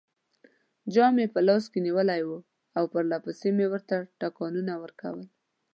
جال 0.93 1.11
مې 1.15 1.25
په 1.33 1.39
لاس 1.47 1.63
کې 1.71 1.79
نیولی 1.87 2.21
وو 2.27 2.37
او 2.77 2.83
پرلپسې 2.93 3.49
مې 3.57 3.65
ورته 3.71 3.95
ټکانونه 4.21 4.73
ورکول. 4.83 5.21